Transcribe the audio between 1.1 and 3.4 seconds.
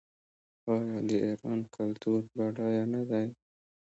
ایران کلتور بډایه نه دی؟